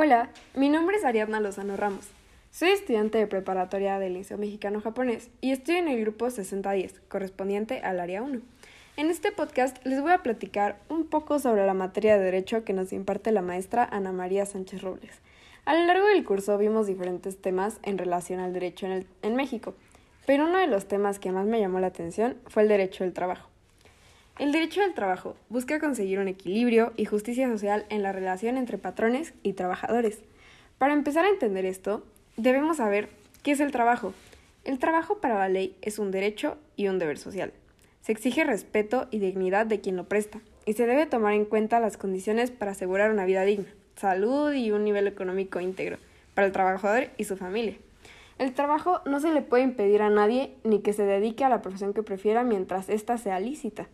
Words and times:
Hola, 0.00 0.30
mi 0.54 0.68
nombre 0.68 0.96
es 0.96 1.04
Ariadna 1.04 1.40
Lozano 1.40 1.76
Ramos. 1.76 2.06
Soy 2.52 2.68
estudiante 2.68 3.18
de 3.18 3.26
preparatoria 3.26 3.98
del 3.98 4.14
Liceo 4.14 4.38
Mexicano 4.38 4.80
Japonés 4.80 5.28
y 5.40 5.50
estoy 5.50 5.74
en 5.74 5.88
el 5.88 6.00
grupo 6.00 6.30
6010, 6.30 7.00
correspondiente 7.08 7.80
al 7.80 7.98
área 7.98 8.22
1. 8.22 8.40
En 8.96 9.10
este 9.10 9.32
podcast 9.32 9.84
les 9.84 10.00
voy 10.00 10.12
a 10.12 10.22
platicar 10.22 10.78
un 10.88 11.04
poco 11.04 11.40
sobre 11.40 11.66
la 11.66 11.74
materia 11.74 12.16
de 12.16 12.22
Derecho 12.22 12.62
que 12.62 12.74
nos 12.74 12.92
imparte 12.92 13.32
la 13.32 13.42
maestra 13.42 13.88
Ana 13.90 14.12
María 14.12 14.46
Sánchez 14.46 14.82
Robles. 14.82 15.18
A 15.64 15.74
lo 15.74 15.84
largo 15.84 16.06
del 16.06 16.24
curso 16.24 16.56
vimos 16.58 16.86
diferentes 16.86 17.36
temas 17.36 17.80
en 17.82 17.98
relación 17.98 18.38
al 18.38 18.52
derecho 18.52 18.86
en, 18.86 19.04
en 19.22 19.34
México, 19.34 19.74
pero 20.26 20.44
uno 20.44 20.58
de 20.58 20.68
los 20.68 20.86
temas 20.86 21.18
que 21.18 21.32
más 21.32 21.46
me 21.46 21.58
llamó 21.58 21.80
la 21.80 21.88
atención 21.88 22.36
fue 22.46 22.62
el 22.62 22.68
derecho 22.68 23.02
del 23.02 23.14
trabajo. 23.14 23.48
El 24.38 24.52
derecho 24.52 24.80
del 24.80 24.94
trabajo 24.94 25.34
busca 25.48 25.80
conseguir 25.80 26.20
un 26.20 26.28
equilibrio 26.28 26.92
y 26.96 27.06
justicia 27.06 27.48
social 27.48 27.86
en 27.88 28.04
la 28.04 28.12
relación 28.12 28.56
entre 28.56 28.78
patrones 28.78 29.34
y 29.42 29.54
trabajadores. 29.54 30.20
Para 30.78 30.92
empezar 30.92 31.24
a 31.24 31.28
entender 31.28 31.66
esto, 31.66 32.04
debemos 32.36 32.76
saber 32.76 33.08
qué 33.42 33.50
es 33.50 33.58
el 33.58 33.72
trabajo. 33.72 34.14
El 34.62 34.78
trabajo 34.78 35.18
para 35.18 35.38
la 35.38 35.48
ley 35.48 35.76
es 35.82 35.98
un 35.98 36.12
derecho 36.12 36.56
y 36.76 36.86
un 36.86 37.00
deber 37.00 37.18
social. 37.18 37.52
Se 38.00 38.12
exige 38.12 38.44
respeto 38.44 39.08
y 39.10 39.18
dignidad 39.18 39.66
de 39.66 39.80
quien 39.80 39.96
lo 39.96 40.04
presta, 40.04 40.38
y 40.66 40.74
se 40.74 40.86
debe 40.86 41.06
tomar 41.06 41.32
en 41.32 41.44
cuenta 41.44 41.80
las 41.80 41.96
condiciones 41.96 42.52
para 42.52 42.70
asegurar 42.70 43.10
una 43.10 43.24
vida 43.24 43.42
digna, 43.42 43.66
salud 43.96 44.52
y 44.52 44.70
un 44.70 44.84
nivel 44.84 45.08
económico 45.08 45.58
íntegro 45.58 45.98
para 46.34 46.46
el 46.46 46.52
trabajador 46.52 47.08
y 47.16 47.24
su 47.24 47.36
familia. 47.36 47.74
El 48.38 48.54
trabajo 48.54 49.00
no 49.04 49.18
se 49.18 49.32
le 49.32 49.42
puede 49.42 49.64
impedir 49.64 50.00
a 50.00 50.10
nadie 50.10 50.54
ni 50.62 50.78
que 50.78 50.92
se 50.92 51.02
dedique 51.02 51.42
a 51.42 51.48
la 51.48 51.60
profesión 51.60 51.92
que 51.92 52.04
prefiera 52.04 52.44
mientras 52.44 52.88
ésta 52.88 53.18
sea 53.18 53.40
lícita. 53.40 53.88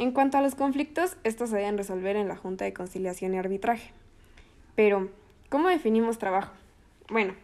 En 0.00 0.12
cuanto 0.12 0.38
a 0.38 0.40
los 0.40 0.54
conflictos, 0.54 1.18
estos 1.24 1.50
se 1.50 1.56
deben 1.56 1.76
resolver 1.76 2.16
en 2.16 2.26
la 2.26 2.34
Junta 2.34 2.64
de 2.64 2.72
Conciliación 2.72 3.34
y 3.34 3.36
Arbitraje. 3.36 3.90
Pero, 4.74 5.10
¿cómo 5.50 5.68
definimos 5.68 6.16
trabajo? 6.16 6.54
Bueno, 7.10 7.34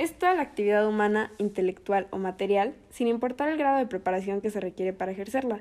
es 0.00 0.12
toda 0.18 0.34
la 0.34 0.42
actividad 0.42 0.84
humana, 0.88 1.30
intelectual 1.38 2.08
o 2.10 2.18
material, 2.18 2.74
sin 2.90 3.06
importar 3.06 3.50
el 3.50 3.56
grado 3.56 3.78
de 3.78 3.86
preparación 3.86 4.40
que 4.40 4.50
se 4.50 4.58
requiere 4.58 4.92
para 4.92 5.12
ejercerla. 5.12 5.60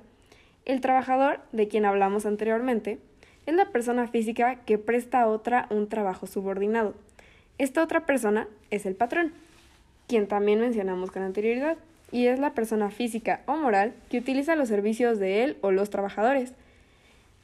El 0.66 0.82
trabajador, 0.82 1.42
de 1.52 1.68
quien 1.68 1.86
hablamos 1.86 2.26
anteriormente, 2.26 2.98
es 3.46 3.54
la 3.54 3.70
persona 3.70 4.08
física 4.08 4.56
que 4.66 4.80
presta 4.80 5.22
a 5.22 5.28
otra 5.28 5.68
un 5.70 5.90
trabajo 5.90 6.26
subordinado. 6.26 6.96
Esta 7.60 7.84
otra 7.84 8.08
persona 8.08 8.48
es 8.72 8.88
el 8.88 8.96
patrón, 8.96 9.32
quien 10.08 10.28
también 10.28 10.60
mencionamos 10.60 11.12
con 11.12 11.22
anterioridad 11.22 11.78
y 12.12 12.28
es 12.28 12.40
la 12.40 12.54
persona 12.54 12.90
física 12.90 13.42
o 13.46 13.56
moral 13.56 13.94
que 14.10 14.18
utiliza 14.18 14.56
los 14.56 14.70
servicios 14.70 15.20
de 15.20 15.44
él 15.44 15.58
o 15.62 15.72
los 15.72 15.90
trabajadores. 15.90 16.54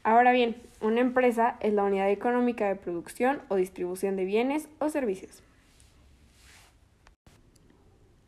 Ahora 0.03 0.31
bien, 0.31 0.55
una 0.81 1.01
empresa 1.01 1.57
es 1.59 1.73
la 1.73 1.83
unidad 1.83 2.09
económica 2.09 2.67
de 2.67 2.75
producción 2.75 3.41
o 3.49 3.55
distribución 3.55 4.15
de 4.15 4.25
bienes 4.25 4.69
o 4.79 4.89
servicios. 4.89 5.43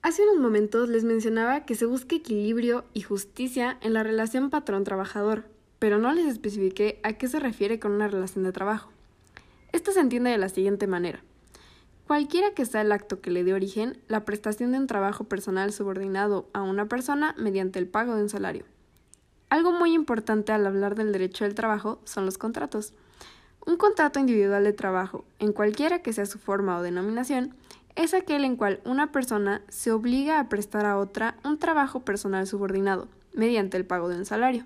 Hace 0.02 0.24
unos 0.24 0.38
momentos 0.38 0.90
les 0.90 1.04
mencionaba 1.04 1.66
que 1.66 1.76
se 1.76 1.86
busca 1.86 2.16
equilibrio 2.16 2.86
y 2.94 3.02
justicia 3.02 3.78
en 3.82 3.94
la 3.94 4.02
relación 4.02 4.50
patrón-trabajador, 4.50 5.46
pero 5.78 5.98
no 5.98 6.14
les 6.14 6.26
especifiqué 6.26 7.00
a 7.04 7.14
qué 7.14 7.28
se 7.28 7.40
refiere 7.40 7.80
con 7.80 7.92
una 7.92 8.08
relación 8.08 8.44
de 8.46 8.52
trabajo. 8.52 8.92
Esto 9.72 9.92
se 9.92 10.00
entiende 10.00 10.32
de 10.32 10.38
la 10.38 10.50
siguiente 10.50 10.88
manera. 10.88 11.22
Cualquiera 12.10 12.56
que 12.56 12.66
sea 12.66 12.82
el 12.82 12.92
acto 12.92 13.22
que 13.22 13.30
le 13.30 13.44
dé 13.44 13.54
origen, 13.54 14.02
la 14.08 14.26
prestación 14.26 14.72
de 14.72 14.80
un 14.80 14.88
trabajo 14.88 15.26
personal 15.26 15.72
subordinado 15.72 16.50
a 16.54 16.64
una 16.64 16.88
persona 16.88 17.36
mediante 17.38 17.78
el 17.78 17.88
pago 17.88 18.16
de 18.16 18.24
un 18.24 18.30
salario. 18.30 18.66
Algo 19.50 19.72
muy 19.74 19.94
importante 19.94 20.52
al 20.52 20.66
hablar 20.66 20.96
del 20.96 21.12
derecho 21.12 21.44
del 21.44 21.54
trabajo 21.54 22.02
son 22.06 22.26
los 22.26 22.40
contratos. 22.40 22.94
Un 23.64 23.78
contrato 23.78 24.20
individual 24.20 24.64
de 24.64 24.74
trabajo, 24.74 25.24
en 25.38 25.54
cualquiera 25.54 26.02
que 26.02 26.12
sea 26.12 26.26
su 26.26 26.40
forma 26.40 26.80
o 26.80 26.82
denominación, 26.82 27.54
es 27.96 28.16
aquel 28.16 28.44
en 28.44 28.56
cual 28.56 28.82
una 28.86 29.12
persona 29.12 29.62
se 29.68 29.92
obliga 29.92 30.40
a 30.40 30.50
prestar 30.50 30.88
a 30.88 30.98
otra 30.98 31.36
un 31.44 31.60
trabajo 31.60 32.00
personal 32.00 32.48
subordinado, 32.48 33.08
mediante 33.34 33.78
el 33.78 33.86
pago 33.86 34.10
de 34.10 34.18
un 34.18 34.26
salario. 34.26 34.66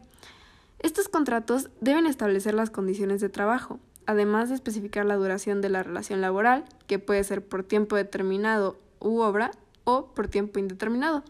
Estos 0.79 1.09
contratos 1.09 1.69
deben 1.81 2.06
establecer 2.06 2.53
las 2.53 2.69
condiciones 2.69 3.19
de 3.19 3.28
trabajo, 3.28 3.81
además 4.06 4.50
de 4.50 4.56
especificar 4.56 5.06
la 5.06 5.16
duración 5.16 5.62
de 5.62 5.69
la 5.69 5.84
relación 5.84 6.22
laboral, 6.22 6.66
que 6.88 7.00
puede 7.00 7.24
ser 7.24 7.46
por 7.46 7.64
tiempo 7.64 7.96
determinado 7.96 8.78
u 9.00 9.19
obra 9.19 9.52
o 9.84 10.14
por 10.14 10.28
tiempo 10.28 10.59
indeterminado. 10.59 11.24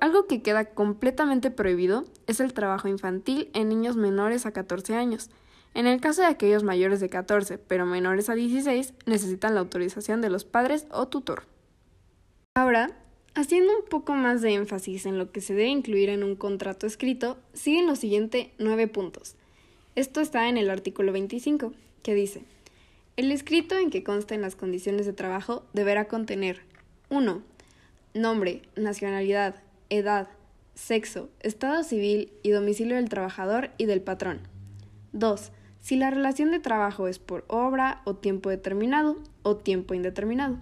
Algo 0.00 0.26
que 0.26 0.42
queda 0.42 0.66
completamente 0.66 1.50
prohibido 1.50 2.04
es 2.26 2.40
el 2.40 2.52
trabajo 2.52 2.88
infantil 2.88 3.50
en 3.54 3.68
niños 3.68 3.96
menores 3.96 4.44
a 4.46 4.52
14 4.52 4.94
años. 4.94 5.30
En 5.72 5.86
el 5.86 6.00
caso 6.00 6.22
de 6.22 6.28
aquellos 6.28 6.62
mayores 6.62 7.00
de 7.00 7.08
14 7.08 7.58
pero 7.58 7.86
menores 7.86 8.28
a 8.28 8.34
16, 8.34 8.94
necesitan 9.06 9.54
la 9.54 9.60
autorización 9.60 10.20
de 10.20 10.30
los 10.30 10.44
padres 10.44 10.86
o 10.90 11.08
tutor. 11.08 11.44
Ahora, 12.54 12.90
haciendo 13.34 13.76
un 13.76 13.84
poco 13.84 14.14
más 14.14 14.40
de 14.40 14.54
énfasis 14.54 15.06
en 15.06 15.18
lo 15.18 15.32
que 15.32 15.40
se 15.40 15.54
debe 15.54 15.68
incluir 15.68 16.08
en 16.08 16.22
un 16.22 16.36
contrato 16.36 16.86
escrito, 16.86 17.38
siguen 17.52 17.86
los 17.86 17.98
siguientes 17.98 18.48
nueve 18.58 18.86
puntos. 18.86 19.36
Esto 19.96 20.20
está 20.20 20.48
en 20.48 20.56
el 20.56 20.70
artículo 20.70 21.12
25, 21.12 21.72
que 22.04 22.14
dice, 22.14 22.42
el 23.16 23.32
escrito 23.32 23.76
en 23.76 23.90
que 23.90 24.04
consten 24.04 24.42
las 24.42 24.54
condiciones 24.54 25.06
de 25.06 25.12
trabajo 25.12 25.64
deberá 25.72 26.06
contener 26.06 26.60
1. 27.08 27.42
Nombre, 28.12 28.62
nacionalidad, 28.76 29.56
edad, 29.90 30.28
sexo, 30.74 31.30
estado 31.40 31.82
civil 31.82 32.30
y 32.42 32.50
domicilio 32.50 32.96
del 32.96 33.08
trabajador 33.08 33.70
y 33.78 33.86
del 33.86 34.02
patrón. 34.02 34.40
2. 35.12 35.50
Si 35.80 35.96
la 35.96 36.10
relación 36.10 36.50
de 36.50 36.60
trabajo 36.60 37.08
es 37.08 37.18
por 37.18 37.44
obra 37.48 38.02
o 38.04 38.14
tiempo 38.14 38.50
determinado 38.50 39.16
o 39.42 39.56
tiempo 39.56 39.94
indeterminado. 39.94 40.58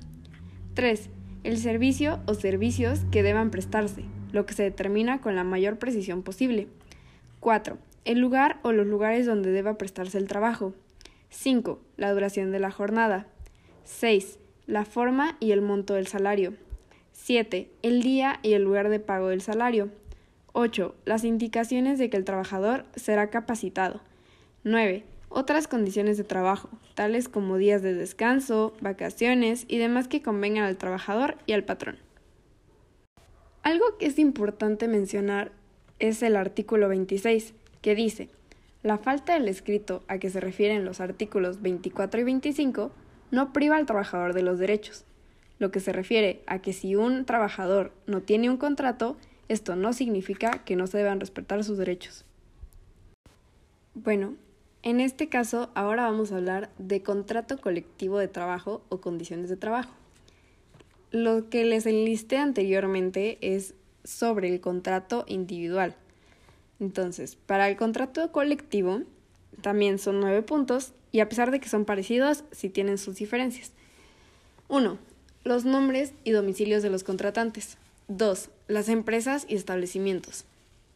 3. 0.75 1.11
El 1.43 1.59
servicio 1.59 2.21
o 2.27 2.35
servicios 2.35 3.01
que 3.11 3.23
deban 3.23 3.51
prestarse, 3.51 4.05
lo 4.31 4.47
que 4.47 4.55
se 4.55 4.63
determina 4.63 5.21
con 5.21 5.35
la 5.35 5.45
mayor 5.45 5.79
precisión 5.79 6.23
posible. 6.23 6.69
4 7.41 7.79
el 8.05 8.19
lugar 8.19 8.59
o 8.63 8.73
los 8.73 8.87
lugares 8.87 9.27
donde 9.27 9.51
deba 9.51 9.79
prestarse 9.79 10.19
el 10.19 10.29
trabajo. 10.29 10.75
5. 11.33 11.81
La 11.97 12.13
duración 12.13 12.53
de 12.53 12.61
la 12.61 12.71
jornada. 12.71 13.27
6. 13.85 14.39
La 14.67 14.85
forma 14.85 15.37
y 15.41 15.53
el 15.53 15.63
monto 15.63 15.95
del 15.95 16.07
salario. 16.07 16.53
7. 17.13 17.71
El 17.83 18.03
día 18.03 18.39
y 18.43 18.53
el 18.53 18.63
lugar 18.63 18.91
de 18.91 19.01
pago 19.01 19.29
del 19.29 19.41
salario. 19.41 19.89
8. 20.53 20.95
Las 21.07 21.25
indicaciones 21.25 21.99
de 21.99 22.11
que 22.11 22.19
el 22.19 22.25
trabajador 22.25 22.85
será 22.95 23.31
capacitado. 23.31 24.03
9. 24.65 25.05
Otras 25.31 25.67
condiciones 25.67 26.19
de 26.19 26.25
trabajo, 26.25 26.69
tales 26.95 27.31
como 27.31 27.57
días 27.57 27.81
de 27.81 27.95
descanso, 27.95 28.75
vacaciones 28.83 29.65
y 29.67 29.79
demás 29.79 30.09
que 30.09 30.21
convengan 30.21 30.65
al 30.65 30.77
trabajador 30.77 31.39
y 31.47 31.55
al 31.55 31.65
patrón. 31.65 31.97
Algo 33.63 33.97
que 33.99 34.07
es 34.07 34.19
importante 34.19 34.87
mencionar 34.87 35.51
es 35.99 36.23
el 36.23 36.37
artículo 36.37 36.89
26, 36.89 37.55
que 37.81 37.95
dice, 37.95 38.29
la 38.83 38.99
falta 38.99 39.35
del 39.35 39.49
escrito 39.49 40.03
a 40.09 40.19
que 40.19 40.31
se 40.31 40.41
refieren 40.41 40.85
los 40.85 41.01
artículos 41.01 41.63
24 41.63 42.21
y 42.21 42.25
25 42.25 42.91
no 43.31 43.53
priva 43.53 43.77
al 43.77 43.87
trabajador 43.87 44.35
de 44.35 44.43
los 44.43 44.59
derechos, 44.59 45.05
lo 45.59 45.71
que 45.71 45.81
se 45.81 45.93
refiere 45.93 46.43
a 46.47 46.61
que 46.61 46.73
si 46.73 46.97
un 46.97 47.25
trabajador 47.25 47.93
no 48.07 48.23
tiene 48.23 48.51
un 48.51 48.57
contrato, 48.57 49.17
esto 49.49 49.77
no 49.77 49.93
significa 49.93 50.65
que 50.65 50.77
no 50.77 50.87
se 50.87 50.99
deban 50.99 51.21
respetar 51.21 51.63
sus 51.63 51.79
derechos. 51.79 52.25
Bueno, 53.95 54.35
en 54.83 55.01
este 55.01 55.29
caso 55.29 55.71
ahora 55.75 56.05
vamos 56.05 56.33
a 56.33 56.37
hablar 56.37 56.71
de 56.79 57.03
contrato 57.03 57.59
colectivo 57.59 58.19
de 58.19 58.29
trabajo 58.29 58.83
o 58.89 59.01
condiciones 59.01 59.49
de 59.49 59.57
trabajo. 59.57 59.93
Lo 61.13 61.49
que 61.51 61.65
les 61.65 61.87
enlisté 61.87 62.39
anteriormente 62.39 63.39
es 63.41 63.75
sobre 64.03 64.49
el 64.49 64.61
contrato 64.61 65.25
individual, 65.29 65.95
entonces, 66.83 67.37
para 67.37 67.69
el 67.69 67.77
contrato 67.77 68.33
colectivo 68.33 69.03
también 69.61 70.01
son 70.01 70.19
nueve 70.19 70.43
puntos 70.43 70.95
y 71.13 71.21
a 71.21 71.29
pesar 71.29 71.53
de 71.53 71.61
que 71.61 71.69
son 71.69 71.85
parecidos, 71.85 72.43
sí 72.51 72.71
tienen 72.71 72.99
sus 72.99 73.17
diferencias. 73.17 73.71
1. 74.67 74.99
Los 75.45 75.65
nombres 75.65 76.13
y 76.25 76.33
domicilios 76.33 76.83
de 76.83 76.91
los 76.91 77.05
contratantes. 77.05 77.79
2. 78.09 78.51
Las 78.67 78.89
empresas 78.89 79.47
y 79.49 79.55
establecimientos. 79.55 80.45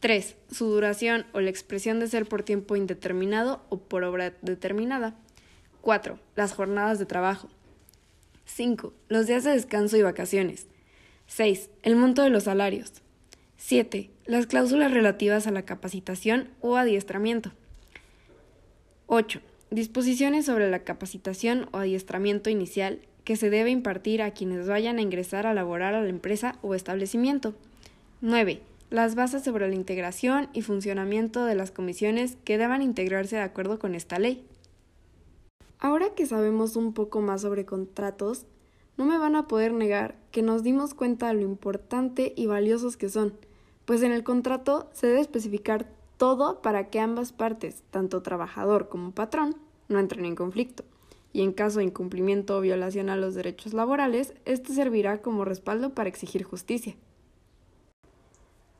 3. 0.01 0.35
Su 0.51 0.65
duración 0.65 1.25
o 1.31 1.39
la 1.39 1.49
expresión 1.49 2.01
de 2.01 2.07
ser 2.07 2.25
por 2.25 2.43
tiempo 2.43 2.75
indeterminado 2.75 3.61
o 3.69 3.77
por 3.77 4.03
obra 4.03 4.33
determinada. 4.41 5.15
4. 5.79 6.19
Las 6.35 6.51
jornadas 6.51 6.99
de 6.99 7.05
trabajo. 7.05 7.47
5. 8.43 8.93
Los 9.07 9.27
días 9.27 9.45
de 9.45 9.51
descanso 9.51 9.95
y 9.95 10.01
vacaciones. 10.01 10.67
6. 11.27 11.69
El 11.83 11.95
monto 11.95 12.23
de 12.23 12.29
los 12.29 12.43
salarios. 12.43 12.91
7. 13.55 14.09
Las 14.27 14.45
cláusulas 14.45 14.91
relativas 14.91 15.47
a 15.47 15.51
la 15.51 15.61
capacitación 15.61 16.49
o 16.59 16.75
adiestramiento. 16.75 17.53
8. 19.05 19.39
Disposiciones 19.71 20.45
sobre 20.45 20.69
la 20.69 20.79
capacitación 20.79 21.69
o 21.71 21.77
adiestramiento 21.77 22.49
inicial 22.49 22.99
que 23.23 23.37
se 23.37 23.49
debe 23.49 23.69
impartir 23.69 24.21
a 24.21 24.31
quienes 24.31 24.67
vayan 24.67 24.97
a 24.97 25.01
ingresar 25.01 25.47
a 25.47 25.53
laborar 25.53 25.95
a 25.95 26.01
la 26.01 26.09
empresa 26.09 26.59
o 26.61 26.75
establecimiento. 26.75 27.53
9. 28.19 28.59
Las 28.89 29.15
bases 29.15 29.45
sobre 29.45 29.69
la 29.69 29.75
integración 29.75 30.49
y 30.51 30.61
funcionamiento 30.61 31.45
de 31.45 31.55
las 31.55 31.71
comisiones 31.71 32.35
que 32.43 32.57
deban 32.57 32.81
integrarse 32.81 33.37
de 33.37 33.43
acuerdo 33.43 33.79
con 33.79 33.95
esta 33.95 34.19
ley. 34.19 34.45
Ahora 35.79 36.15
que 36.15 36.25
sabemos 36.25 36.75
un 36.75 36.91
poco 36.91 37.21
más 37.21 37.43
sobre 37.43 37.63
contratos, 37.63 38.45
no 38.97 39.05
me 39.05 39.17
van 39.17 39.37
a 39.37 39.47
poder 39.47 39.71
negar 39.71 40.15
que 40.31 40.41
nos 40.41 40.63
dimos 40.63 40.93
cuenta 40.93 41.29
de 41.29 41.35
lo 41.35 41.41
importante 41.43 42.33
y 42.35 42.45
valiosos 42.47 42.97
que 42.97 43.07
son, 43.07 43.33
pues 43.87 44.03
en 44.03 44.11
el 44.11 44.25
contrato 44.25 44.89
se 44.91 45.07
debe 45.07 45.21
especificar 45.21 45.87
todo 46.17 46.61
para 46.61 46.89
que 46.89 46.99
ambas 46.99 47.31
partes, 47.31 47.83
tanto 47.89 48.21
trabajador 48.21 48.89
como 48.89 49.11
patrón, 49.11 49.55
no 49.87 49.97
entren 49.97 50.25
en 50.25 50.35
conflicto. 50.35 50.83
Y 51.31 51.41
en 51.41 51.53
caso 51.53 51.79
de 51.79 51.85
incumplimiento 51.85 52.57
o 52.57 52.61
violación 52.61 53.09
a 53.09 53.15
los 53.15 53.33
derechos 53.33 53.73
laborales, 53.73 54.33
este 54.43 54.73
servirá 54.73 55.21
como 55.21 55.45
respaldo 55.45 55.91
para 55.91 56.09
exigir 56.09 56.43
justicia. 56.43 56.97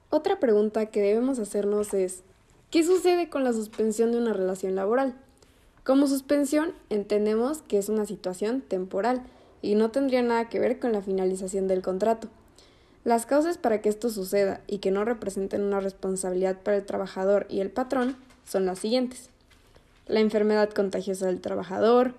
Otra 0.09 0.41
pregunta 0.41 0.87
que 0.87 0.99
debemos 0.99 1.39
hacernos 1.39 1.93
es, 1.93 2.23
¿qué 2.69 2.83
sucede 2.83 3.29
con 3.29 3.45
la 3.45 3.53
suspensión 3.53 4.11
de 4.11 4.17
una 4.17 4.33
relación 4.33 4.75
laboral? 4.75 5.15
Como 5.85 6.07
suspensión 6.07 6.73
entendemos 6.89 7.61
que 7.61 7.77
es 7.77 7.87
una 7.87 8.05
situación 8.05 8.59
temporal 8.59 9.23
y 9.61 9.75
no 9.75 9.89
tendría 9.89 10.21
nada 10.21 10.49
que 10.49 10.59
ver 10.59 10.79
con 10.79 10.91
la 10.91 11.01
finalización 11.01 11.69
del 11.69 11.81
contrato. 11.81 12.27
Las 13.07 13.25
causas 13.25 13.57
para 13.57 13.79
que 13.79 13.87
esto 13.87 14.09
suceda 14.09 14.59
y 14.67 14.79
que 14.79 14.91
no 14.91 15.05
representen 15.05 15.63
una 15.63 15.79
responsabilidad 15.79 16.57
para 16.57 16.75
el 16.75 16.85
trabajador 16.85 17.45
y 17.47 17.61
el 17.61 17.69
patrón 17.69 18.17
son 18.43 18.65
las 18.65 18.79
siguientes. 18.79 19.29
La 20.07 20.19
enfermedad 20.19 20.71
contagiosa 20.71 21.27
del 21.27 21.39
trabajador, 21.39 22.15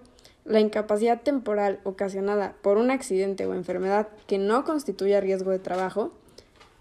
la 0.47 0.61
incapacidad 0.61 1.21
temporal 1.21 1.79
ocasionada 1.85 2.55
por 2.63 2.79
un 2.79 2.91
accidente 2.91 3.45
o 3.45 3.53
enfermedad 3.53 4.09
que 4.27 4.39
no 4.39 4.65
constituya 4.65 5.21
riesgo 5.21 5.51
de 5.51 5.59
trabajo, 5.59 6.11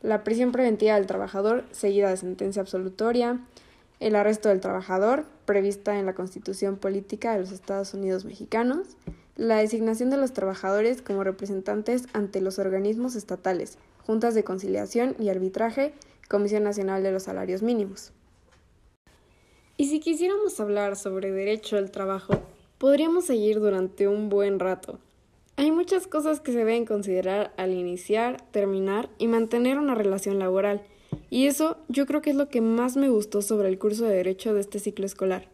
la 0.01 0.24
prisión 0.24 0.54
preventiva 0.54 0.95
del 0.95 1.06
trabajador 1.06 1.65
seguida 1.74 2.09
de 2.09 2.15
sentencia 2.15 2.62
absolutoria, 2.62 3.42
el 4.00 4.15
arresto 4.15 4.48
del 4.48 4.62
trabajador, 4.62 5.25
prevista 5.45 6.00
en 6.00 6.06
la 6.06 6.15
Constitución 6.15 6.77
Política 6.77 7.33
de 7.33 7.39
los 7.39 7.51
Estados 7.51 7.94
Unidos 7.94 8.24
Mexicanos, 8.24 8.88
la 9.36 9.57
designación 9.57 10.09
de 10.09 10.18
los 10.18 10.31
trabajadores 10.31 11.01
como 11.01 11.25
representantes 11.25 12.06
ante 12.13 12.39
los 12.39 12.57
organismos 12.57 13.15
estatales, 13.15 13.77
juntas 14.07 14.33
de 14.33 14.44
conciliación 14.44 15.15
y 15.19 15.30
arbitraje, 15.30 15.94
Comisión 16.27 16.63
Nacional 16.63 17.04
de 17.04 17.12
los 17.12 17.24
Salarios 17.24 17.62
Mínimos. 17.62 18.12
Y 19.77 19.89
si 19.89 20.00
quisiéramos 20.00 20.59
hablar 20.59 20.95
sobre 20.95 21.31
derecho 21.31 21.77
al 21.77 21.92
trabajo, 21.92 22.42
podríamos 22.80 23.25
seguir 23.25 23.59
durante 23.59 24.07
un 24.07 24.30
buen 24.30 24.59
rato. 24.59 24.98
Hay 25.57 25.71
muchas 25.71 26.07
cosas 26.07 26.39
que 26.39 26.51
se 26.51 26.57
deben 26.57 26.86
considerar 26.86 27.54
al 27.57 27.74
iniciar, 27.74 28.42
terminar 28.50 29.09
y 29.19 29.27
mantener 29.27 29.77
una 29.77 29.94
relación 29.94 30.39
laboral, 30.39 30.81
y 31.30 31.45
eso 31.45 31.77
yo 31.88 32.07
creo 32.07 32.24
que 32.24 32.31
es 32.31 32.36
lo 32.36 32.50
que 32.50 32.62
más 32.62 32.98
me 32.98 33.09
gustó 33.09 33.44
sobre 33.44 33.69
el 33.69 33.77
curso 33.77 34.06
de 34.06 34.15
Derecho 34.15 34.56
de 34.56 34.62
este 34.62 34.80
ciclo 34.80 35.06
escolar 35.06 35.48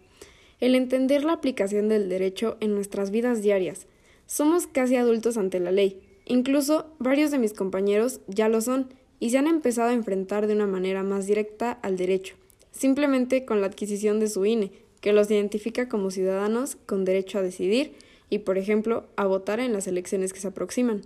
el 0.63 0.75
entender 0.75 1.25
la 1.25 1.33
aplicación 1.33 1.89
del 1.89 2.07
derecho 2.07 2.55
en 2.61 2.73
nuestras 2.73 3.11
vidas 3.11 3.41
diarias. 3.41 3.85
Somos 4.27 4.65
casi 4.65 4.95
adultos 4.95 5.35
ante 5.35 5.59
la 5.59 5.73
ley. 5.73 6.01
Incluso 6.25 6.87
varios 6.99 7.31
de 7.31 7.39
mis 7.39 7.53
compañeros 7.53 8.21
ya 8.27 8.49
lo 8.49 8.61
son 8.61 8.89
y 9.19 9.29
se 9.29 9.37
han 9.37 9.47
empezado 9.47 9.89
a 9.89 9.93
enfrentar 9.93 10.47
de 10.47 10.53
una 10.53 10.67
manera 10.67 11.03
más 11.03 11.27
directa 11.27 11.71
al 11.71 11.97
derecho, 11.97 12.35
simplemente 12.71 13.45
con 13.45 13.61
la 13.61 13.67
adquisición 13.67 14.19
de 14.19 14.27
su 14.27 14.45
INE, 14.45 14.71
que 15.01 15.13
los 15.13 15.29
identifica 15.29 15.89
como 15.89 16.11
ciudadanos 16.11 16.77
con 16.85 17.05
derecho 17.05 17.39
a 17.39 17.41
decidir 17.41 17.93
y, 18.29 18.39
por 18.39 18.57
ejemplo, 18.57 19.05
a 19.15 19.25
votar 19.25 19.59
en 19.59 19.73
las 19.73 19.87
elecciones 19.87 20.33
que 20.33 20.39
se 20.39 20.47
aproximan. 20.47 21.01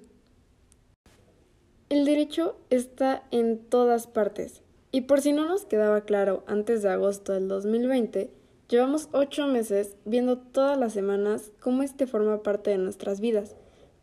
El 1.89 2.05
derecho 2.05 2.55
está 2.69 3.23
en 3.31 3.57
todas 3.57 4.07
partes. 4.07 4.61
Y 4.91 5.01
por 5.01 5.21
si 5.21 5.33
no 5.33 5.45
nos 5.45 5.65
quedaba 5.65 6.01
claro 6.01 6.43
antes 6.47 6.81
de 6.81 6.89
agosto 6.89 7.33
del 7.33 7.47
2020, 7.47 8.29
Llevamos 8.69 9.07
ocho 9.13 9.47
meses 9.47 9.95
viendo 10.03 10.37
todas 10.37 10.77
las 10.77 10.91
semanas 10.91 11.51
cómo 11.61 11.83
este 11.83 12.05
forma 12.05 12.43
parte 12.43 12.69
de 12.69 12.77
nuestras 12.77 13.21
vidas, 13.21 13.55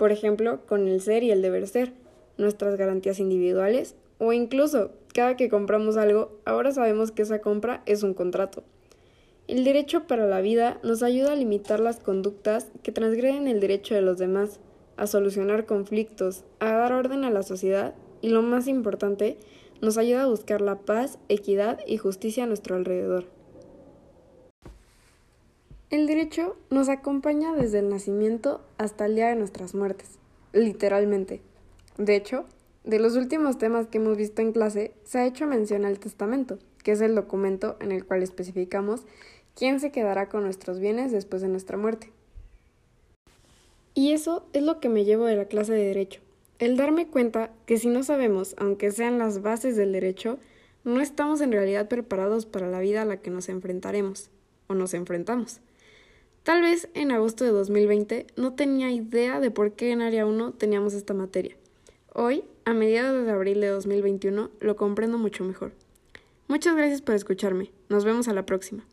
por 0.04 0.12
ejemplo, 0.12 0.60
con 0.66 0.86
el 0.86 1.00
ser 1.00 1.22
y 1.22 1.30
el 1.30 1.40
deber 1.40 1.66
ser, 1.66 1.94
nuestras 2.36 2.76
garantías 2.76 3.20
individuales 3.20 3.96
o 4.18 4.34
incluso 4.34 4.90
cada 5.14 5.34
que 5.34 5.48
compramos 5.48 5.96
algo, 5.96 6.38
ahora 6.44 6.72
sabemos 6.72 7.10
que 7.10 7.22
esa 7.22 7.38
compra 7.38 7.82
es 7.86 8.02
un 8.02 8.12
contrato. 8.12 8.64
El 9.48 9.64
derecho 9.64 10.06
para 10.06 10.26
la 10.26 10.42
vida 10.42 10.78
nos 10.82 11.02
ayuda 11.02 11.32
a 11.32 11.36
limitar 11.36 11.80
las 11.80 12.00
conductas 12.00 12.70
que 12.82 12.92
transgreden 12.92 13.48
el 13.48 13.60
derecho 13.60 13.94
de 13.94 14.02
los 14.02 14.18
demás, 14.18 14.60
a 14.98 15.06
solucionar 15.06 15.64
conflictos, 15.64 16.44
a 16.58 16.72
dar 16.72 16.92
orden 16.92 17.24
a 17.24 17.30
la 17.30 17.42
sociedad 17.42 17.94
y 18.20 18.28
lo 18.28 18.42
más 18.42 18.68
importante, 18.68 19.38
nos 19.80 19.96
ayuda 19.96 20.24
a 20.24 20.28
buscar 20.28 20.60
la 20.60 20.80
paz, 20.80 21.18
equidad 21.30 21.78
y 21.86 21.96
justicia 21.96 22.44
a 22.44 22.46
nuestro 22.46 22.76
alrededor. 22.76 23.33
El 25.90 26.06
derecho 26.06 26.56
nos 26.70 26.88
acompaña 26.88 27.54
desde 27.54 27.78
el 27.78 27.88
nacimiento 27.88 28.62
hasta 28.78 29.06
el 29.06 29.14
día 29.14 29.28
de 29.28 29.36
nuestras 29.36 29.74
muertes, 29.74 30.18
literalmente. 30.52 31.40
De 31.98 32.16
hecho, 32.16 32.46
de 32.84 32.98
los 32.98 33.16
últimos 33.16 33.58
temas 33.58 33.86
que 33.86 33.98
hemos 33.98 34.16
visto 34.16 34.42
en 34.42 34.52
clase, 34.52 34.92
se 35.04 35.18
ha 35.18 35.26
hecho 35.26 35.46
mención 35.46 35.84
al 35.84 35.98
testamento, 35.98 36.58
que 36.82 36.92
es 36.92 37.00
el 37.00 37.14
documento 37.14 37.76
en 37.80 37.92
el 37.92 38.04
cual 38.04 38.22
especificamos 38.22 39.02
quién 39.54 39.78
se 39.78 39.92
quedará 39.92 40.28
con 40.28 40.42
nuestros 40.42 40.80
bienes 40.80 41.12
después 41.12 41.42
de 41.42 41.48
nuestra 41.48 41.76
muerte. 41.76 42.10
Y 43.94 44.12
eso 44.12 44.46
es 44.52 44.62
lo 44.62 44.80
que 44.80 44.88
me 44.88 45.04
llevo 45.04 45.26
de 45.26 45.36
la 45.36 45.44
clase 45.44 45.72
de 45.72 45.84
derecho, 45.84 46.20
el 46.58 46.76
darme 46.76 47.08
cuenta 47.08 47.50
que 47.66 47.78
si 47.78 47.88
no 47.88 48.02
sabemos, 48.02 48.54
aunque 48.58 48.90
sean 48.90 49.18
las 49.18 49.42
bases 49.42 49.76
del 49.76 49.92
derecho, 49.92 50.38
no 50.82 51.00
estamos 51.00 51.40
en 51.40 51.52
realidad 51.52 51.88
preparados 51.88 52.46
para 52.46 52.68
la 52.68 52.80
vida 52.80 53.02
a 53.02 53.04
la 53.06 53.18
que 53.18 53.30
nos 53.30 53.48
enfrentaremos 53.48 54.30
o 54.66 54.74
nos 54.74 54.94
enfrentamos. 54.94 55.60
Tal 56.44 56.60
vez 56.60 56.90
en 56.92 57.10
agosto 57.10 57.42
de 57.44 57.52
2020 57.52 58.26
no 58.36 58.52
tenía 58.52 58.90
idea 58.90 59.40
de 59.40 59.50
por 59.50 59.72
qué 59.72 59.92
en 59.92 60.02
Área 60.02 60.26
1 60.26 60.52
teníamos 60.52 60.92
esta 60.92 61.14
materia. 61.14 61.56
Hoy, 62.12 62.44
a 62.66 62.74
mediados 62.74 63.24
de 63.24 63.32
abril 63.32 63.62
de 63.62 63.68
2021, 63.68 64.50
lo 64.60 64.76
comprendo 64.76 65.16
mucho 65.16 65.42
mejor. 65.42 65.72
Muchas 66.46 66.76
gracias 66.76 67.00
por 67.00 67.14
escucharme. 67.14 67.70
Nos 67.88 68.04
vemos 68.04 68.28
a 68.28 68.34
la 68.34 68.44
próxima. 68.44 68.84